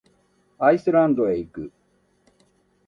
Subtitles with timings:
[0.57, 1.71] アイスランドへ行く。